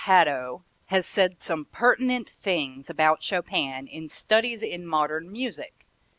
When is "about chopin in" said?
2.89-4.09